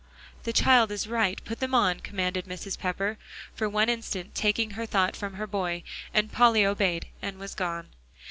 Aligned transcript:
"The 0.45 0.51
child 0.51 0.91
is 0.91 1.05
right; 1.05 1.39
put 1.45 1.59
them 1.59 1.75
on," 1.75 1.99
commanded 1.99 2.45
Mrs. 2.47 2.75
Pepper, 2.75 3.19
for 3.53 3.69
one 3.69 3.87
instant 3.87 4.33
taking 4.33 4.71
her 4.71 4.87
thought 4.87 5.15
from 5.15 5.35
her 5.35 5.45
boy; 5.45 5.83
and 6.11 6.31
Polly 6.31 6.65
obeyed, 6.65 7.05
and 7.21 7.37
was 7.37 7.53
gone. 7.53 7.89